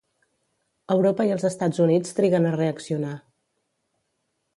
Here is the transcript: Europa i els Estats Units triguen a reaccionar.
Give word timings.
Europa 0.95 1.27
i 1.29 1.33
els 1.35 1.45
Estats 1.49 1.83
Units 1.85 2.17
triguen 2.21 2.47
a 2.47 2.55
reaccionar. 2.57 3.13